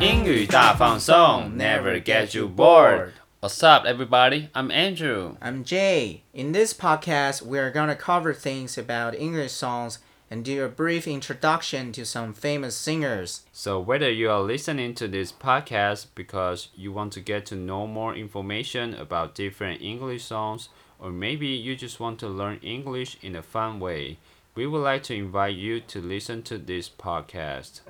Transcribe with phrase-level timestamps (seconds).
[0.00, 3.12] 英语大放送，Never get you bored.
[3.40, 4.48] What's up, everybody?
[4.54, 5.36] I'm Andrew.
[5.40, 6.22] I'm Jay.
[6.34, 9.98] In this podcast, we are going to cover things about English songs
[10.30, 13.42] and do a brief introduction to some famous singers.
[13.52, 17.86] So, whether you are listening to this podcast because you want to get to know
[17.86, 23.36] more information about different English songs, or maybe you just want to learn English in
[23.36, 24.18] a fun way,
[24.54, 27.82] we would like to invite you to listen to this podcast.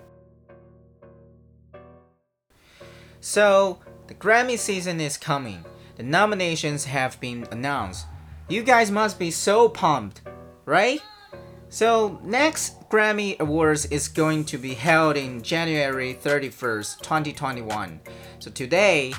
[3.22, 5.64] So, the Grammy season is coming.
[5.96, 8.08] The nominations have been announced.
[8.50, 10.22] You guys must be so pumped,
[10.66, 11.00] right?
[11.70, 18.02] So, next Grammy Awards is going to be held in January 31st, 2021.
[18.40, 19.14] So, today,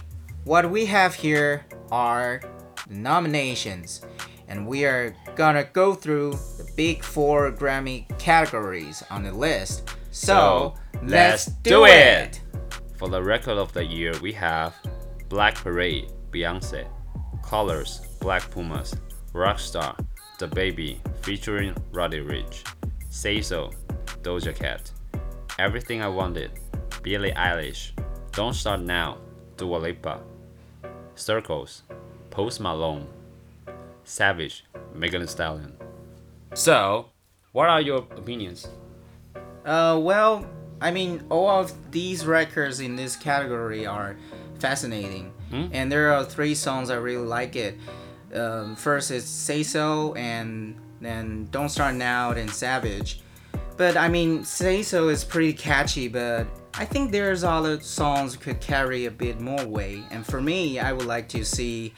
[0.45, 2.42] what we have here are
[2.91, 4.03] nominations,
[4.48, 9.89] and we are gonna go through the big four Grammy categories on the list.
[10.11, 12.42] So, let's do it!
[13.03, 14.77] For the record of the year, we have
[15.28, 16.86] Black Parade, Beyonce,
[17.42, 18.95] Colors, Black Pumas,
[19.33, 19.98] Rockstar,
[20.39, 22.62] DaBaby featuring Roddy Ricch,
[23.11, 23.73] Say So,
[24.23, 24.92] Doja Cat,
[25.58, 26.53] Everything I Wanted,
[27.03, 27.91] Billie Eilish,
[28.30, 29.19] Don't Start Now,
[29.56, 30.20] Dua Lipa,
[31.17, 31.83] Circles,
[32.30, 33.08] Post Malone,
[34.05, 34.64] Savage,
[34.95, 35.77] Megan Thee Stallion.
[36.55, 37.06] So,
[37.50, 38.69] what are your opinions?
[39.67, 40.47] Uh, well,
[40.83, 44.16] I mean, all of these records in this category are
[44.58, 45.66] fascinating, Hmm?
[45.72, 47.78] and there are three songs I really like it.
[48.34, 53.20] Um, first is Say So, and then Don't Start Now, and Savage.
[53.77, 58.61] But I mean, Say So is pretty catchy, but I think there's other songs could
[58.61, 60.02] carry a bit more weight.
[60.11, 61.94] And for me, I would like to see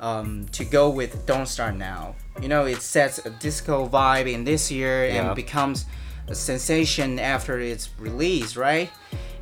[0.00, 2.14] um, to go with Don't Start Now.
[2.40, 5.26] You know, it sets a disco vibe in this year Yeah.
[5.28, 5.86] and becomes
[6.28, 8.90] a sensation after its release, right?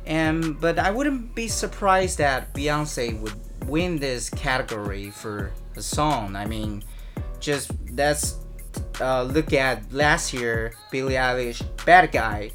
[0.05, 3.35] And but I wouldn't be surprised that Beyonce would
[3.67, 6.35] win this category for a song.
[6.35, 6.83] I mean,
[7.39, 8.37] just let's
[9.01, 12.51] uh, look at last year Billie Eilish "Bad Guy."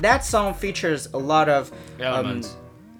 [0.00, 2.56] That song features a lot of um, Elements.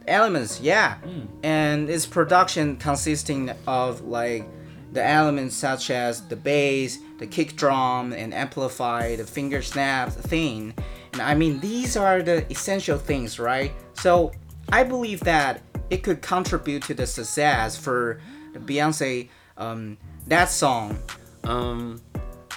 [0.07, 0.99] elements, yeah,
[1.43, 4.45] and its production consisting of like
[4.93, 10.75] the elements such as the bass, the kick drum, and amplify, the finger snaps thing.
[11.13, 13.73] And I mean, these are the essential things, right?
[13.95, 14.33] So
[14.71, 18.21] I believe that it could contribute to the success for
[18.55, 20.99] Beyonce um, that song.
[21.45, 22.01] Um,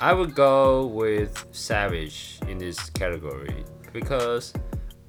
[0.02, 4.54] I would go with Savage in this category because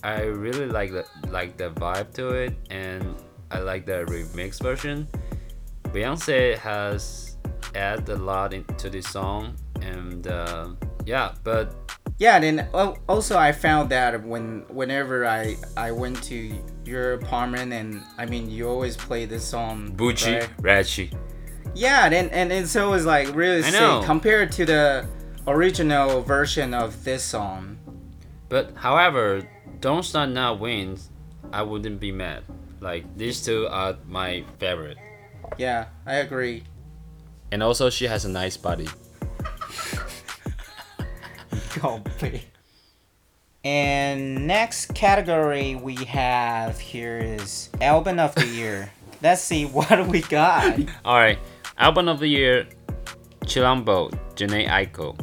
[0.02, 3.14] I really like the like the vibe to it, and
[3.50, 5.08] I like the remix version.
[5.94, 7.37] Beyonce has
[7.75, 10.69] added a lot into this song, and uh,
[11.06, 11.72] yeah, but
[12.19, 12.69] Yeah, then
[13.09, 16.53] also I found that when whenever I I went to
[16.84, 19.94] your apartment and I mean you always play this song.
[19.97, 20.50] Bucci, right?
[20.60, 21.10] Ratchy.
[21.75, 25.06] Yeah, and and it's always like really sick compared to the
[25.47, 27.78] original version of this song.
[28.49, 29.43] But however,
[29.81, 31.11] Don't Start Now wins,
[31.53, 32.44] I wouldn't be mad.
[32.81, 34.99] Like these two are my favorite,
[35.59, 36.65] Yeah, I agree.
[37.53, 38.88] and also she has a nice body.
[43.65, 48.91] And next category we have here is album of the year.
[49.22, 50.78] Let's see what we got.
[51.05, 51.38] Alright,
[51.78, 52.66] album of the year
[53.44, 55.16] Chilombo, Jhené Aiko.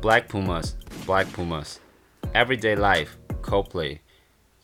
[0.00, 0.76] Black Pumas,
[1.06, 1.80] Black Pumas.
[2.34, 4.00] Everyday Life, Coldplay.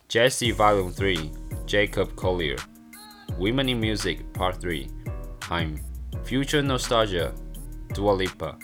[0.09, 1.31] Djesse Volume 3,
[1.65, 2.57] Jacob Collier.
[3.41, 4.87] Women in Music, Part 3,
[5.45, 5.81] Haim.
[6.25, 7.33] Future Nostalgia,
[7.91, 8.55] Dua Lipa.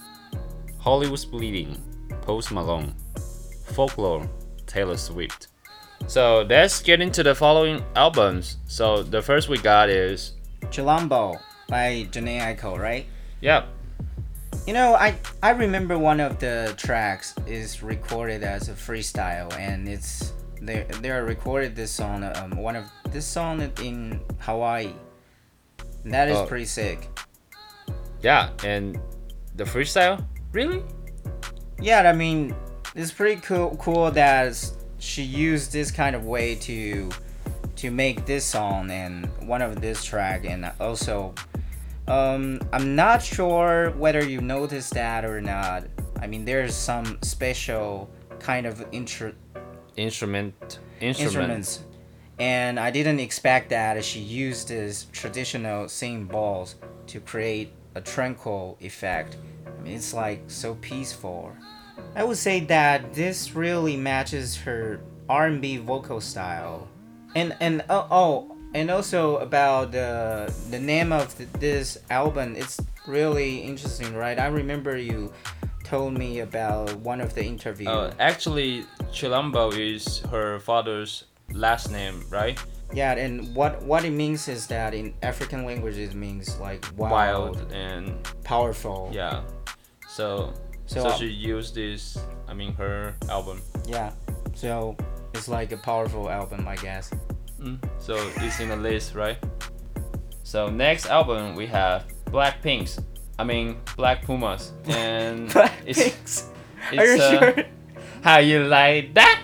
[0.78, 1.82] Hollywood's Bleeding,
[2.22, 2.94] Post Malone.
[3.74, 4.30] Folklore,
[4.68, 5.48] Taylor Swift.
[6.06, 8.58] So let's get into the following albums.
[8.68, 10.34] So the first we got is,
[10.66, 13.08] Chilombo by Jhené right?
[13.42, 13.70] yep,
[14.68, 19.90] You know, I I remember one of the tracks is recorded as a freestyle, and
[19.90, 24.92] it's they they are recorded this song um one of this song in Hawaii.
[26.04, 26.46] And that is Oh.
[26.46, 27.10] pretty sick.
[28.22, 29.00] Yeah, and
[29.56, 30.26] the freestyle?
[30.52, 30.82] Really?
[31.80, 32.56] Yeah, I mean,
[32.96, 34.56] it's pretty cool cool that
[35.00, 37.10] she used this kind of way to
[37.76, 41.34] to make this song and one of this track, and also.
[42.10, 45.84] Um, I'm not sure whether you noticed that or not.
[46.22, 48.10] I mean, there's some special
[48.40, 49.34] kind of intro
[49.98, 51.20] Instrument, instrument.
[51.20, 51.84] instruments,
[52.40, 56.76] and I didn't expect that she used this traditional singing balls
[57.08, 59.38] to create a tranquil effect.
[59.66, 61.52] I mean, it's like so peaceful.
[62.16, 66.88] I would say that this really matches her R&B vocal style.
[67.36, 72.56] And and oh, oh and also about the the name of th this album.
[72.56, 74.40] It's really interesting, right?
[74.40, 75.32] I remember you
[75.90, 77.88] told me about one of the interviews.
[77.90, 82.60] Uh, actually, Chilombo is her father's last name, right?
[82.94, 87.12] Yeah, and what what it means is that in African languages it means like wild,
[87.12, 88.12] Wild and
[88.44, 89.10] powerful.
[89.14, 89.42] yeah.
[90.08, 90.54] So
[90.86, 92.18] So, so, uh, she used this.
[92.48, 93.62] I mean, her album.
[93.88, 94.12] yeah.
[94.56, 94.96] So
[95.34, 97.12] it's like a powerful album, I guess.
[97.60, 97.78] Mm.
[98.00, 99.38] So it's in the list, right?
[100.44, 103.00] So next album we have Blackpink's.
[103.40, 105.46] I mean Black Pumas, and
[105.86, 106.50] it's, Blackpinks.
[106.92, 107.64] it's Are you uh, sure?
[108.22, 109.42] How you like that?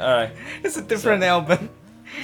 [0.00, 0.30] All right.
[0.64, 1.70] It's a different album.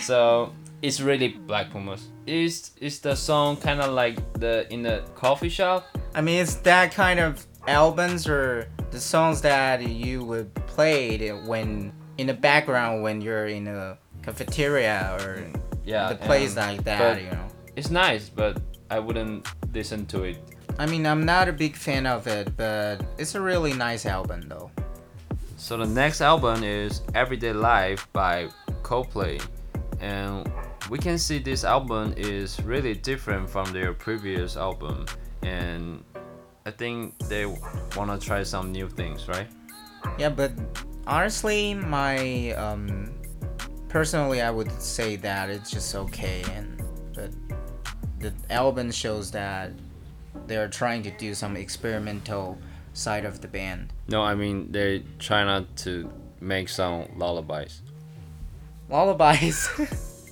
[0.01, 0.53] So
[0.83, 2.09] it's really Black Pumas.
[2.27, 5.87] Is is the song kind of like the in the coffee shop?
[6.15, 11.93] I mean, it's that kind of albums or the songs that you would play when
[12.19, 15.43] in the background when you're in a cafeteria or
[15.85, 16.09] Yeah.
[16.09, 17.47] the place like that, you know.
[17.77, 18.61] It's nice, but
[18.91, 20.39] I wouldn't listen to it.
[20.79, 24.43] I mean, I'm not a big fan of it, but it's a really nice album
[24.49, 24.71] though.
[25.57, 28.49] So the next album is Everyday Life by
[28.83, 29.45] Coldplay,
[30.01, 30.51] and
[30.91, 35.07] we can see this album is really different from their previous album,
[35.43, 36.05] and
[36.67, 37.47] I think they
[37.97, 39.47] wanna try some new things, right?
[40.19, 40.53] Yeah, but
[41.07, 43.15] honestly, my um,
[43.89, 46.74] personally, I would say that it's just okay, and
[48.25, 49.71] the album shows that
[50.47, 52.59] they're trying to do some experimental
[52.93, 53.93] side of the band.
[54.09, 56.11] No, I mean they try not to
[56.41, 57.83] make some lullabies.
[58.89, 59.69] lullabies.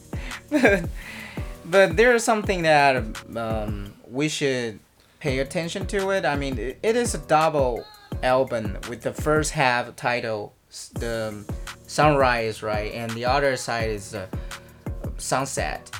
[0.50, 0.89] but,
[1.65, 2.97] but there's something that
[3.37, 4.79] um, we should
[5.21, 6.25] pay attention to it.
[6.25, 7.85] I mean, it, it is a double
[8.23, 10.55] album with the first half title,
[10.94, 11.44] the
[11.87, 14.29] sunrise, right, and the other side is the
[15.19, 15.91] sunset.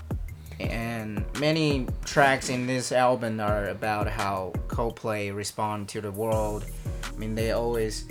[0.61, 6.65] And many tracks in this album are about how Coldplay respond to the world.
[7.05, 8.07] I mean, they always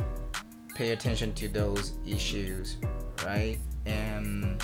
[0.75, 2.77] pay attention to those issues,
[3.25, 3.57] right?
[3.85, 4.61] And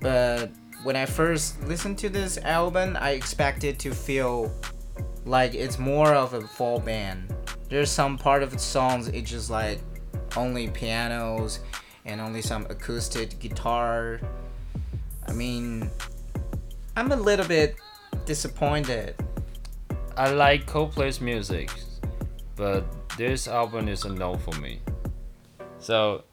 [0.00, 0.50] but
[0.82, 4.52] when I first listened to this album, I expected to feel
[5.24, 7.34] like it's more of a full band.
[7.68, 9.80] There's some part of the songs it's just like
[10.36, 11.60] only pianos
[12.04, 14.20] and only some acoustic guitar.
[15.26, 15.90] I mean,
[16.98, 17.76] I'm a little bit
[18.24, 19.16] disappointed.
[20.16, 21.70] I like Coldplay's music,
[22.56, 22.86] but
[23.18, 24.80] this album is a no for me.
[25.78, 26.24] So,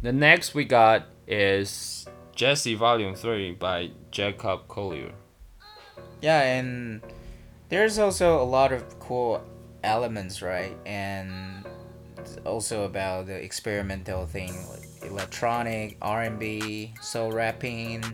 [0.00, 5.10] the next we got is Djesse Volume 3 by Jacob Collier.
[6.20, 7.02] Yeah, and
[7.68, 9.42] there's also a lot of cool
[9.82, 10.76] elements, right?
[10.86, 11.66] And
[12.46, 18.04] also about the experimental thing, like electronic, R&B, soul rapping.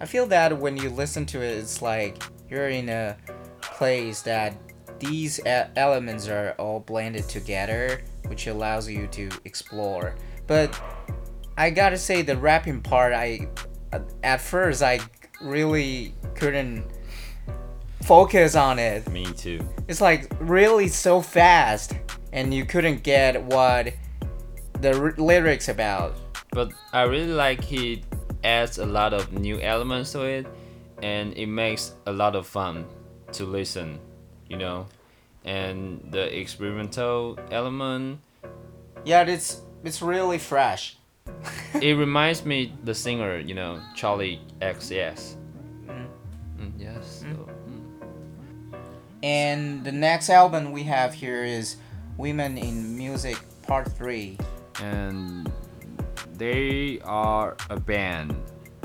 [0.00, 3.16] I feel that when you listen to it, it's like you're in a
[3.62, 4.54] place that
[4.98, 10.14] these elements are all blended together, which allows you to explore.
[10.46, 10.78] But
[11.56, 13.48] I gotta say, the rapping part, I
[13.92, 15.00] uh, at first I
[15.40, 16.84] really couldn't
[18.02, 19.08] focus on it.
[19.10, 19.66] Me too.
[19.88, 21.94] It's like really so fast,
[22.32, 23.94] and you couldn't get what
[24.80, 26.16] the r- lyrics about.
[26.52, 28.02] But I really like he
[28.44, 30.46] adds a lot of new elements to it,
[31.02, 32.86] and it makes a lot of fun
[33.32, 33.98] to listen,
[34.48, 34.86] you know.
[35.44, 38.18] And the experimental element,
[39.04, 40.96] Yeah, it's it's really fresh.
[41.74, 45.36] it reminds me the singer, you know, Charli XCX.
[45.86, 46.06] Mm.
[46.58, 47.22] Mm, yes.
[47.22, 48.78] So, mm.
[49.22, 51.76] And the next album we have here is
[52.16, 54.38] Women in Music Part 3.
[54.82, 55.50] and
[56.36, 58.34] they are a band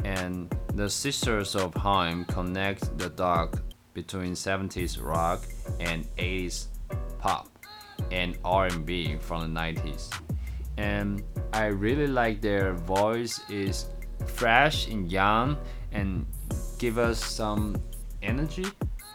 [0.03, 3.59] and the sisters of Haim connect the dots
[3.93, 5.43] between 70s rock
[5.79, 6.67] and 80s
[7.19, 7.49] pop
[8.11, 10.09] and R&B from the 90s
[10.77, 13.87] and I really like their voice is
[14.25, 15.57] fresh and young
[15.91, 16.25] and
[16.79, 17.75] give us some
[18.21, 18.65] energy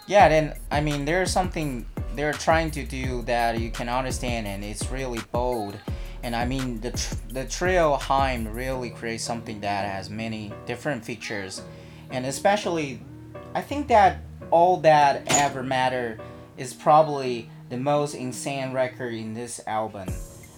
[0.06, 4.64] Yeah, then I mean there's something they're trying to do that you can understand and
[4.64, 5.76] it's really bold.
[6.26, 11.04] And I mean the tr- the trio Haim really creates something that has many different
[11.04, 11.62] features.
[12.10, 13.00] And especially
[13.54, 14.18] I think that
[14.50, 16.18] all that ever matter
[16.56, 20.08] is probably the most insane record in this album.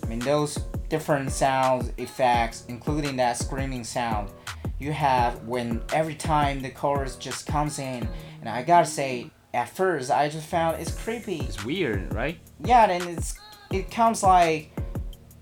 [0.03, 0.55] I mean those
[0.89, 4.31] different sounds, effects, including that screaming sound
[4.79, 8.09] you have when every time the chorus just comes in
[8.41, 11.41] and I gotta say at first I just found it's creepy.
[11.41, 13.35] it's weird right Yeah, and it's
[13.71, 14.73] it comes like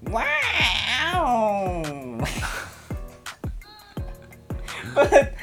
[0.02, 1.82] wow.
[4.94, 5.34] but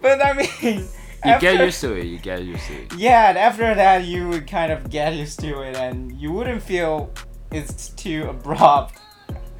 [0.00, 0.88] but I mean.
[1.24, 2.06] You get used to it.
[2.06, 2.94] You get used to it.
[2.94, 6.62] Yeah, and after that you would kind of get used to it, and you wouldn't
[6.62, 7.12] feel
[7.52, 8.98] it's too abrupt.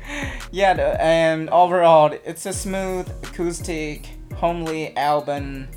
[0.50, 5.68] yeah, the, and overall, it's a smooth, acoustic, homely album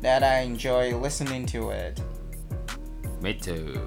[0.00, 2.00] that I enjoy listening to it.
[3.20, 3.80] Me too.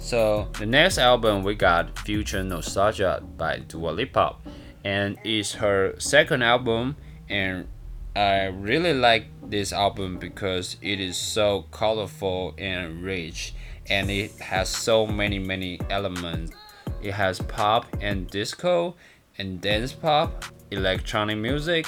[0.00, 4.34] So the next album we got Future Nostalgia by Dua Lipa,
[4.82, 6.96] and it's her second album,
[7.28, 7.68] and
[8.16, 13.54] I really like this album because it is so colorful and rich,
[13.90, 16.56] and it has so many many elements.
[17.02, 18.96] It has pop and disco,
[19.36, 21.86] and dance pop, electronic music,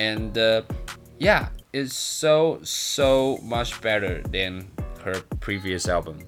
[0.00, 0.62] and uh,
[1.18, 4.68] yeah, it's so so much better than
[5.04, 6.18] her previous album.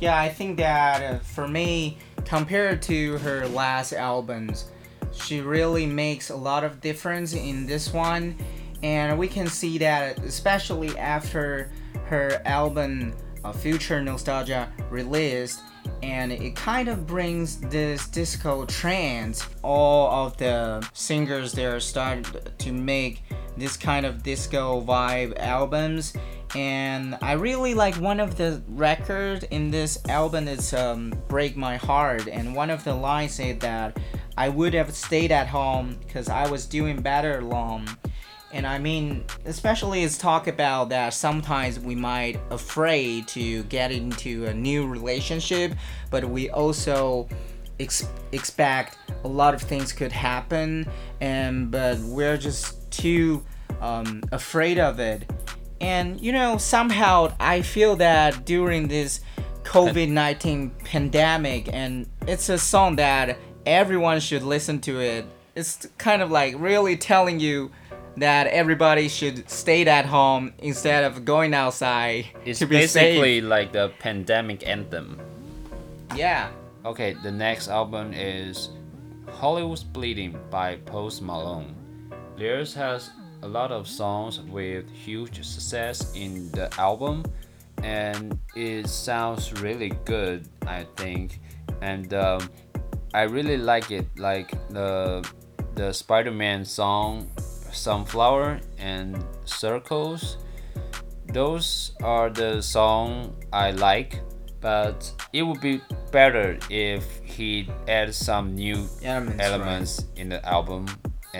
[0.00, 4.66] Yeah, I think that uh, for me, compared to her last albums,
[5.12, 8.36] she really makes a lot of difference in this one.
[8.82, 11.72] And we can see that especially after
[12.04, 13.14] her album
[13.44, 15.62] uh, Future Nostalgia released
[16.02, 22.72] and it kind of brings this disco trance all of the singers there start to
[22.72, 23.22] make
[23.58, 26.14] this kind of disco vibe albums.
[26.54, 31.76] And I really like one of the record in this album is um, Break My
[31.76, 32.28] Heart.
[32.28, 33.98] And one of the lines said that
[34.36, 37.86] I would have stayed at home because I was doing better alone
[38.52, 44.46] and I mean, especially it's talk about that sometimes we might afraid to get into
[44.46, 45.74] a new relationship,
[46.10, 47.28] but we also
[47.78, 50.88] ex- expect a lot of things could happen,
[51.20, 53.44] and but we're just too
[53.80, 55.30] um, afraid of it.
[55.80, 59.20] And you know, somehow I feel that during this
[59.62, 65.24] COVID 19 pandemic, and it's a song that everyone should listen to it.
[65.54, 67.70] It's kind of like really telling you
[68.16, 73.44] that everybody should stay at home instead of going outside It's to be basically safe.
[73.44, 75.20] like the pandemic anthem.
[76.16, 76.50] Yeah.
[76.84, 78.70] Okay, the next album is
[79.30, 81.74] Hollywood's Bleeding by Post Malone.
[82.38, 83.10] Lyrics has
[83.42, 87.24] a lot of songs with huge success in the album,
[87.82, 91.40] and it sounds really good, I think.
[91.80, 92.48] And um,
[93.12, 95.28] I really like it, like the
[95.74, 97.28] the Spider-Man song
[97.72, 100.36] Sunflower and Circles.
[101.32, 104.20] Those are the song I like,
[104.60, 105.80] but it would be
[106.12, 110.86] better if he add some new Elements, elements in the album.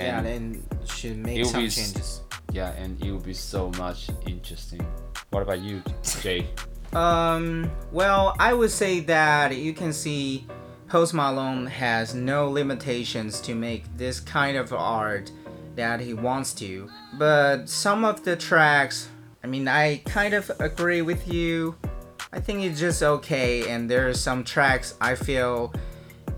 [0.02, 2.22] Yeah, And then should make some be changes.
[2.52, 4.86] yeah, and it will be so much interesting.
[5.30, 5.82] What about you,
[6.20, 6.46] Jay?
[6.92, 10.46] Um, well, I would say that you can see
[10.88, 15.30] Post Malone has no limitations to make this kind of art
[15.76, 16.88] that he wants to.
[17.18, 19.08] But some of the tracks,
[19.44, 21.76] I mean, I kind of agree with you.
[22.32, 25.72] I think it's just okay, and there are some tracks I feel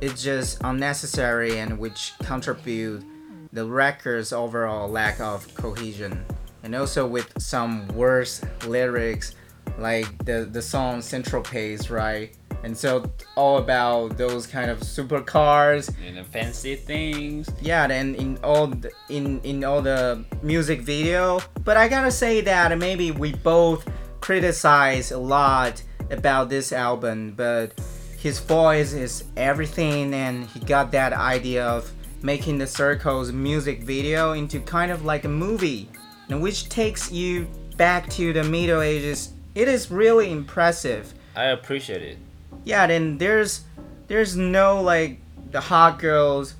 [0.00, 3.04] it's just unnecessary and which contribute
[3.52, 6.24] the record's overall lack of cohesion.
[6.62, 9.34] And also with some worse lyrics
[9.78, 12.36] like the the song Saint-Tropez, right?
[12.62, 15.94] And so all about those kind of supercars.
[16.06, 17.48] And the fancy things.
[17.62, 21.40] Yeah, then in all the, in in all the music video.
[21.64, 23.88] But I gotta say that maybe we both
[24.20, 27.72] criticize a lot about this album, but
[28.18, 31.90] his voice is everything, and he got that idea of
[32.22, 35.88] making the Circles music video into kind of like a movie,
[36.28, 39.32] which takes you back to the Middle Ages.
[39.54, 42.18] It is really impressive I appreciate it.
[42.64, 43.62] yeah then there's
[44.08, 45.18] there's no like
[45.50, 46.54] the hot girls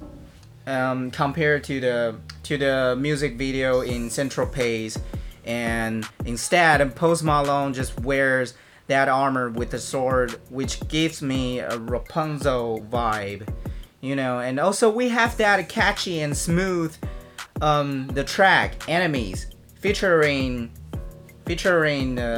[0.67, 4.99] um, compared to the to the music video in Saint-Tropez
[5.45, 8.55] and instead post malone just wears
[8.87, 13.47] that armor with the sword which gives me a rapunzel vibe
[14.01, 16.95] you know and also we have that catchy and smooth
[17.61, 19.47] um, the track enemies
[19.81, 20.71] featuring
[21.47, 22.37] featuring uh,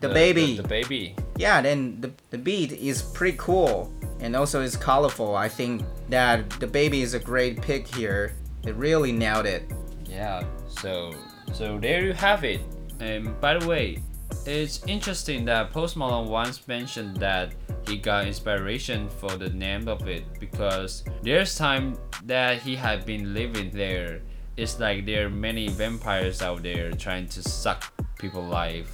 [0.00, 0.56] The The baby.
[0.56, 1.14] The, the baby.
[1.36, 6.48] yeah then the, the beat is pretty cool and also it's colorful i think that
[6.60, 8.32] DaBaby is a great pick here
[8.66, 9.62] it really nailed it
[10.08, 11.12] Yeah, so
[11.52, 12.60] so there you have it.
[13.00, 13.98] And by the way,
[14.46, 17.54] it's interesting that Post Malone once mentioned that
[17.88, 23.34] he got inspiration for the name of it because there's time that he had been
[23.34, 24.20] living there.
[24.56, 28.90] It's like there are many vampires out there trying to suck people's life,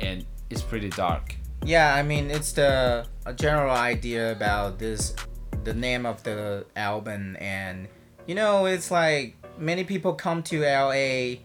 [0.00, 1.36] and it's pretty dark.
[1.64, 5.14] yeah i mean it's the a general idea about this
[5.64, 7.86] the name of the album and
[8.26, 11.44] you know it's like many people come to LA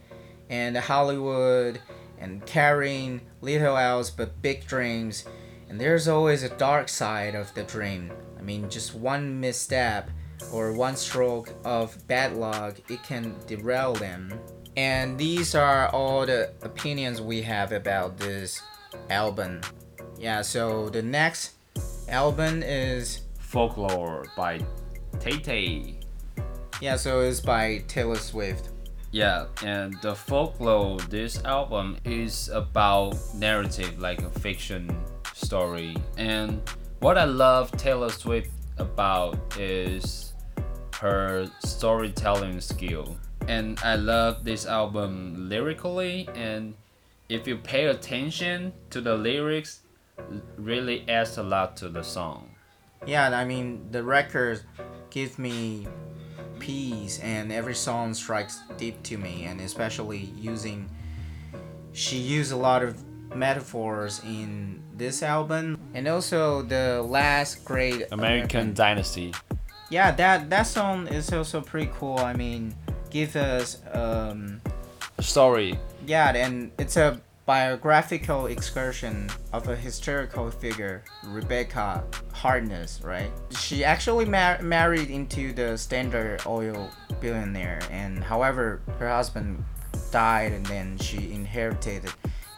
[0.50, 1.82] and Hollywood
[2.19, 5.25] and carrying little else but big dreams.
[5.69, 8.12] And there's always a dark side of the dream.
[8.38, 10.10] I mean, just one misstep
[10.51, 14.39] or one stroke of bad luck, it can derail them.
[14.77, 18.62] And these are all the opinions we have about this
[19.10, 19.62] album.
[20.17, 21.53] Yeah, so the next
[22.10, 24.60] album is Folklore by
[25.19, 26.00] Tay Tay.
[26.81, 28.69] yeah, so it's by Taylor Swift.
[29.15, 34.93] Yeah, and the folklore, this album is about narrative, like a fiction
[35.34, 35.95] story.
[36.17, 36.60] And
[37.00, 40.34] what I love Taylor Swift about is
[41.00, 43.15] her storytelling skill.
[43.48, 46.75] And I love this album lyrically, and
[47.29, 49.79] if you pay attention to the lyrics,
[50.57, 52.50] really adds a lot to the song.
[53.07, 54.60] Yeah, I mean the record
[55.10, 55.88] gives me
[56.59, 60.89] peace, and every song strikes deep to me, and especially using.
[61.93, 63.01] She used a lot of
[63.35, 69.33] metaphors in this album, and also the last great American Dynasty.
[69.89, 72.19] Yeah, that that song is also pretty cool.
[72.19, 72.75] I mean,
[73.09, 74.62] give us um
[75.19, 75.79] Story.
[76.05, 83.32] yeah, and it's a biographical excursion of a historical figure, Rebecca Harkness, right?
[83.60, 86.90] She actually mar- married into the Standard Oil
[87.22, 89.64] billionaire, and however, her husband
[90.12, 92.04] died, and then she inherited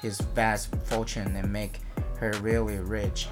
[0.01, 1.79] his vast fortune and make
[2.19, 3.27] her really rich.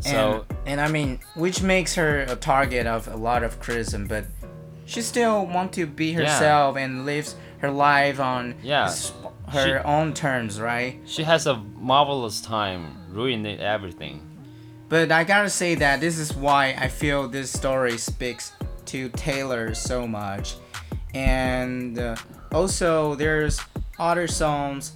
[0.00, 4.06] So- and, and I mean, which makes her a target of a lot of criticism,
[4.06, 4.24] but
[4.86, 8.86] she still want to be herself and lives her life on Yeah.
[9.48, 11.00] Her She- own terms, right?
[11.06, 14.20] She has a marvelous time, ruining everything.
[14.88, 18.52] But I gotta say that this is why I feel this story speaks
[18.86, 20.56] to Taylor so much.
[21.14, 22.16] And uh,
[22.52, 23.58] also, there's
[23.98, 24.92] other songs,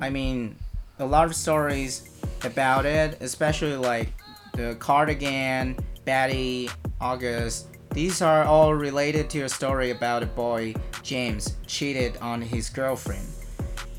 [0.00, 0.56] I mean,
[0.98, 2.08] a lot of stories
[2.44, 4.12] about it, especially like
[4.52, 6.68] the Cardigan, Betty,
[7.00, 7.68] August.
[7.90, 13.26] These are all related to a story about a boy, James, cheated on his girlfriend.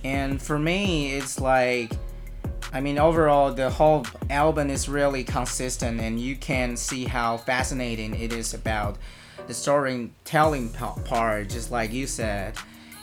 [0.04, 1.92] And for me, it's like
[2.74, 8.16] I mean, overall, the whole album is really consistent, and you can see how fascinating
[8.16, 8.98] it is about
[9.46, 12.56] the storytelling pa- part, just like you said.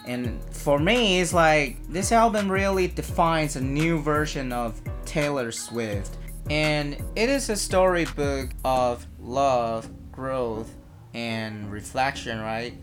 [0.07, 6.17] And for me, it's like this album really defines a new version of Taylor Swift.
[6.49, 10.75] And it is a storybook of love, growth,
[11.15, 12.75] and reflection, right?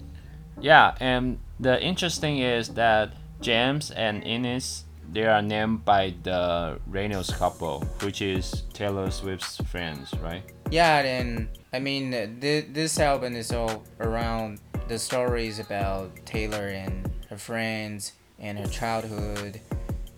[0.62, 7.30] Yeah, and the interesting is that James and Inez they are named by the Reynolds
[7.32, 10.44] couple, which is Taylor Swift's friends, right?
[10.70, 17.10] Yeah, and I mean, th- this album is all around the stories about Taylor and
[17.30, 19.62] her friends and her childhood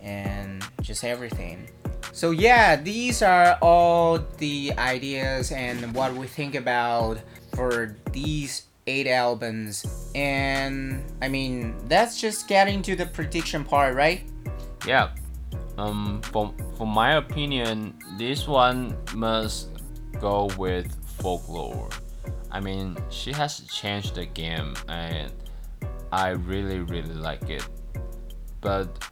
[0.00, 1.68] and just everything.
[2.12, 7.18] So, yeah, these are all the ideas and what we think about
[7.54, 9.86] for these eight albums.
[10.14, 14.22] And I mean, that's just getting to the prediction part, right?
[14.86, 15.10] Yeah.
[15.78, 19.68] Um, for for my opinion, this one must
[20.20, 21.88] go with folklore.
[22.50, 25.32] I mean, she has changed the game, and
[26.12, 27.66] I really really like it.
[28.60, 29.08] But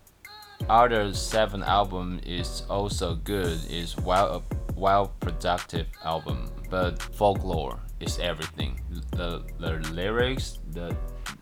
[0.69, 3.65] other seven album is also good.
[3.71, 4.43] is well
[4.75, 8.81] well productive album, but folklore is everything.
[9.13, 10.97] The the lyrics, the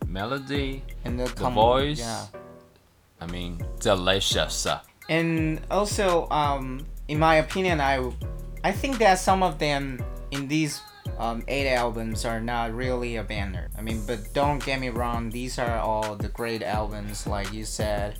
[0.07, 1.99] melody, And the, the voice.
[2.01, 2.27] Yeah.
[3.21, 4.67] I mean, delicious.
[5.09, 8.03] and also um in my opinion i
[8.65, 10.81] i think that some of them in these
[11.19, 15.31] um, eight albums are not really a banner i mean but don't get me wrong
[15.31, 18.19] these are all the great albums like you said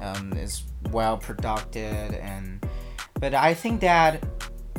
[0.00, 2.66] um, it's well produced and
[3.20, 4.18] but i think that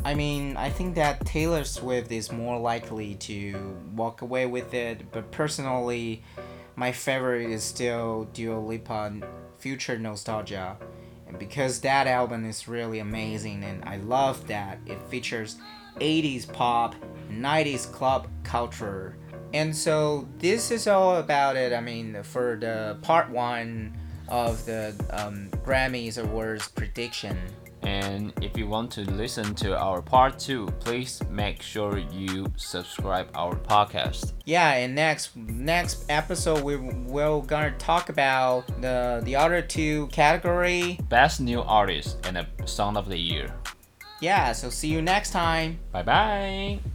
[0.05, 5.11] I mean, I think that Taylor Swift is more likely to walk away with it,
[5.11, 6.21] but personally,
[6.75, 9.15] my favorite is still Dua Lipa
[9.57, 10.77] Future Nostalgia.
[11.27, 15.55] And because that album is really amazing and I love that it features
[15.95, 16.93] 80s pop,
[17.31, 19.17] 90s club culture.
[19.55, 21.73] And so this is all about it.
[21.73, 27.39] I mean, for the part 1 of the um, Grammys Awards prediction.
[27.85, 33.29] And if you want to listen to our part two, please make sure you subscribe
[33.35, 34.33] our podcast.
[34.45, 40.99] Yeah, and next next episode we will gonna talk about the the other two category.
[41.09, 43.53] Best new artist and the song of the year.
[44.19, 45.79] Yeah, so see you next time.
[45.91, 46.94] Bye bye.